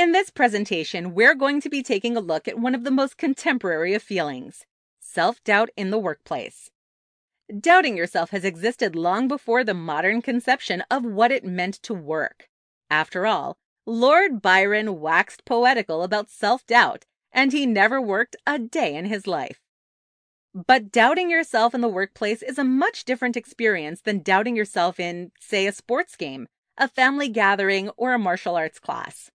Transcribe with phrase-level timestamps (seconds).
[0.00, 3.18] In this presentation, we're going to be taking a look at one of the most
[3.18, 4.64] contemporary of feelings
[4.98, 6.70] self doubt in the workplace.
[7.60, 12.48] Doubting yourself has existed long before the modern conception of what it meant to work.
[12.88, 18.94] After all, Lord Byron waxed poetical about self doubt, and he never worked a day
[18.94, 19.60] in his life.
[20.54, 25.32] But doubting yourself in the workplace is a much different experience than doubting yourself in,
[25.38, 26.48] say, a sports game,
[26.78, 29.30] a family gathering, or a martial arts class.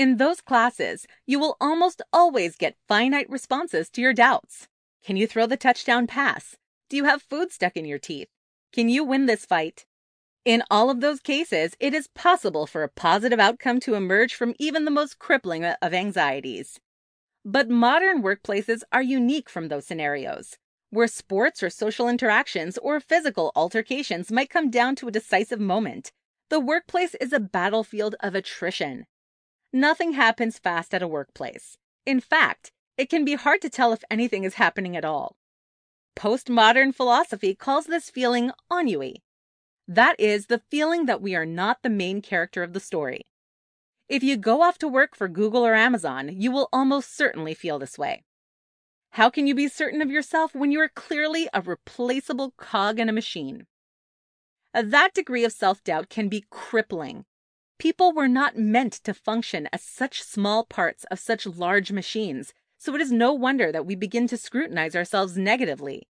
[0.00, 4.66] In those classes, you will almost always get finite responses to your doubts.
[5.04, 6.56] Can you throw the touchdown pass?
[6.88, 8.28] Do you have food stuck in your teeth?
[8.72, 9.84] Can you win this fight?
[10.46, 14.54] In all of those cases, it is possible for a positive outcome to emerge from
[14.58, 16.80] even the most crippling of anxieties.
[17.44, 20.56] But modern workplaces are unique from those scenarios,
[20.88, 26.10] where sports or social interactions or physical altercations might come down to a decisive moment.
[26.48, 29.04] The workplace is a battlefield of attrition.
[29.72, 31.76] Nothing happens fast at a workplace.
[32.04, 35.36] In fact, it can be hard to tell if anything is happening at all.
[36.16, 39.22] Postmodern philosophy calls this feeling ennui,
[39.92, 43.26] that is the feeling that we are not the main character of the story.
[44.08, 47.80] If you go off to work for Google or Amazon, you will almost certainly feel
[47.80, 48.22] this way.
[49.14, 53.08] How can you be certain of yourself when you are clearly a replaceable cog in
[53.08, 53.66] a machine?
[54.72, 57.24] That degree of self doubt can be crippling.
[57.80, 62.94] People were not meant to function as such small parts of such large machines, so
[62.94, 66.06] it is no wonder that we begin to scrutinize ourselves negatively.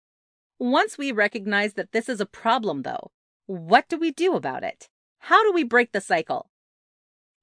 [0.61, 3.11] Once we recognize that this is a problem, though,
[3.47, 4.89] what do we do about it?
[5.19, 6.50] How do we break the cycle?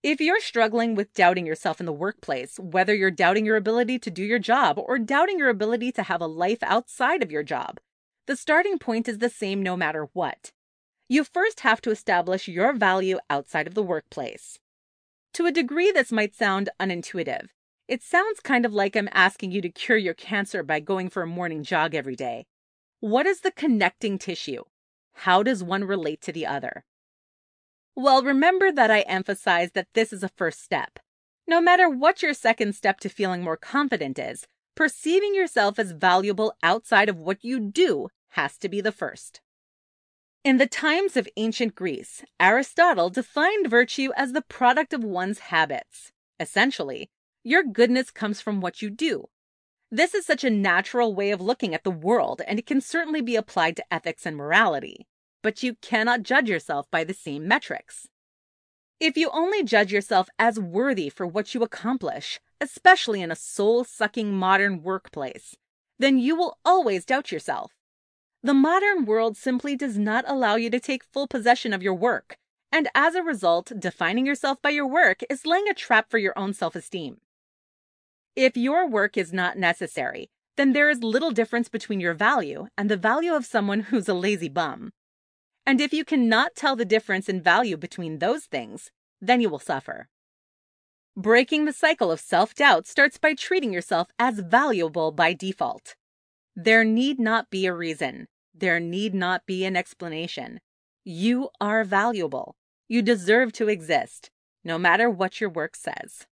[0.02, 4.10] If you're struggling with doubting yourself in the workplace, whether you're doubting your ability to
[4.10, 7.82] do your job or doubting your ability to have a life outside of your job,
[8.28, 10.54] the starting point is the same no matter what.
[11.14, 14.58] You first have to establish your value outside of the workplace.
[15.34, 17.50] To a degree, this might sound unintuitive.
[17.88, 21.22] It sounds kind of like I'm asking you to cure your cancer by going for
[21.22, 22.48] a morning jog every day.
[23.00, 24.64] What is the connecting tissue?
[25.14, 26.84] How does one relate to the other?
[27.96, 30.98] Well, remember that I emphasize that this is a first step.
[31.46, 36.56] No matter what your second step to feeling more confident is, perceiving yourself as valuable
[36.64, 39.43] outside of what you do has to be the first.
[40.44, 46.12] In the times of ancient Greece, Aristotle defined virtue as the product of one's habits.
[46.40, 47.10] Essentially,
[47.44, 49.30] your goodness comes from what you do,
[49.94, 53.22] this is such a natural way of looking at the world, and it can certainly
[53.22, 55.06] be applied to ethics and morality.
[55.44, 58.08] But you cannot judge yourself by the same metrics.
[59.00, 63.84] If you only judge yourself as worthy for what you accomplish, especially in a soul
[63.84, 65.56] sucking modern workplace,
[66.00, 67.74] then you will always doubt yourself.
[68.46, 72.36] The modern world simply does not allow you to take full possession of your work,
[72.74, 76.38] and as a result, defining yourself by your work is laying a trap for your
[76.38, 77.22] own self esteem.
[78.36, 82.90] If your work is not necessary, then there is little difference between your value and
[82.90, 84.92] the value of someone who's a lazy bum.
[85.66, 89.58] And if you cannot tell the difference in value between those things, then you will
[89.58, 90.10] suffer.
[91.16, 95.96] Breaking the cycle of self doubt starts by treating yourself as valuable by default.
[96.56, 100.60] There need not be a reason, there need not be an explanation.
[101.04, 102.56] You are valuable.
[102.88, 104.30] You deserve to exist,
[104.64, 106.26] no matter what your work says.